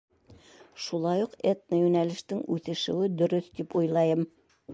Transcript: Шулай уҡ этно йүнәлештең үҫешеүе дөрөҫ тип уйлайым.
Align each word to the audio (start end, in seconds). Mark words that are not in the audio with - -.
Шулай 0.85 1.21
уҡ 1.25 1.35
этно 1.51 1.81
йүнәлештең 1.81 2.41
үҫешеүе 2.57 3.13
дөрөҫ 3.21 3.53
тип 3.61 3.79
уйлайым. 3.83 4.27